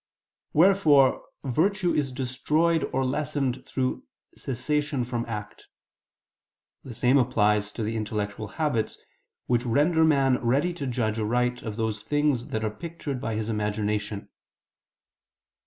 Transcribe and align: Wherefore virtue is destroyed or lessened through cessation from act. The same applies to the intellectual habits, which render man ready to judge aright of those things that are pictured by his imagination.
Wherefore 0.53 1.23
virtue 1.43 1.93
is 1.93 2.11
destroyed 2.11 2.89
or 2.91 3.05
lessened 3.05 3.63
through 3.67 4.03
cessation 4.35 5.03
from 5.05 5.27
act. 5.27 5.67
The 6.83 6.95
same 6.95 7.19
applies 7.19 7.71
to 7.73 7.83
the 7.83 7.95
intellectual 7.95 8.47
habits, 8.57 8.97
which 9.45 9.63
render 9.63 10.03
man 10.03 10.39
ready 10.43 10.73
to 10.73 10.87
judge 10.87 11.19
aright 11.19 11.61
of 11.61 11.75
those 11.75 12.01
things 12.01 12.47
that 12.47 12.63
are 12.65 12.71
pictured 12.71 13.21
by 13.21 13.35
his 13.35 13.47
imagination. 13.47 14.29